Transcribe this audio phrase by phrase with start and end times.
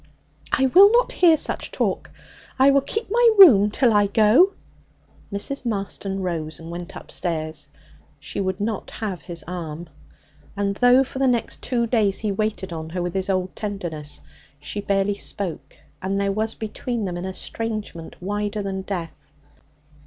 [0.53, 2.09] 'I will not hear such talk.
[2.57, 4.53] I will keep my room till I go.'
[5.31, 5.63] Mrs.
[5.63, 7.69] Marston rose and went upstairs.
[8.19, 9.89] She would not have his arm.
[10.57, 14.21] And though for the next two days he waited on her with his old tenderness,
[14.59, 19.31] she barely spoke, and there was between them an estrangement wider than death.